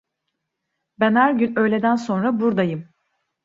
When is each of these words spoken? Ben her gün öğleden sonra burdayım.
Ben 0.99 1.15
her 1.15 1.31
gün 1.31 1.59
öğleden 1.59 1.95
sonra 1.95 2.39
burdayım. 2.39 2.89